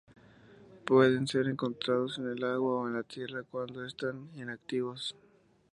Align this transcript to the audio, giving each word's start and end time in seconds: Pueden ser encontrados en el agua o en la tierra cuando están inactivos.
Pueden 0.83 1.27
ser 1.27 1.45
encontrados 1.47 2.17
en 2.17 2.27
el 2.27 2.43
agua 2.43 2.73
o 2.81 2.87
en 2.87 2.95
la 2.95 3.03
tierra 3.03 3.43
cuando 3.43 3.85
están 3.85 4.31
inactivos. 4.33 5.15